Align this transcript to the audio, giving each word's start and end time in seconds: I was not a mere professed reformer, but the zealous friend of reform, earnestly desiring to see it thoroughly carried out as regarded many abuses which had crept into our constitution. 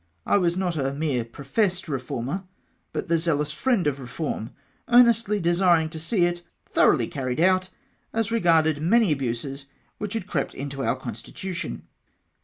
I 0.25 0.37
was 0.37 0.57
not 0.57 0.75
a 0.77 0.95
mere 0.95 1.23
professed 1.23 1.87
reformer, 1.87 2.45
but 2.91 3.07
the 3.07 3.19
zealous 3.19 3.51
friend 3.51 3.85
of 3.85 3.99
reform, 3.99 4.49
earnestly 4.87 5.39
desiring 5.39 5.89
to 5.89 5.99
see 5.99 6.25
it 6.25 6.41
thoroughly 6.67 7.05
carried 7.05 7.39
out 7.39 7.69
as 8.11 8.31
regarded 8.31 8.81
many 8.81 9.11
abuses 9.11 9.67
which 9.99 10.13
had 10.15 10.25
crept 10.25 10.55
into 10.55 10.83
our 10.83 10.95
constitution. 10.95 11.83